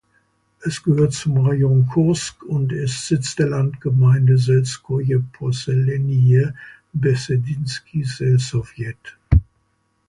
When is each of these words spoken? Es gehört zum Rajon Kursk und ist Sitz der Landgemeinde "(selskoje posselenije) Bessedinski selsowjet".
Es 0.61 0.81
gehört 0.81 1.13
zum 1.13 1.45
Rajon 1.45 1.85
Kursk 1.85 2.41
und 2.41 2.71
ist 2.73 3.05
Sitz 3.07 3.35
der 3.35 3.49
Landgemeinde 3.49 4.35
"(selskoje 4.35 5.19
posselenije) 5.19 6.55
Bessedinski 6.91 8.03
selsowjet". 8.03 9.17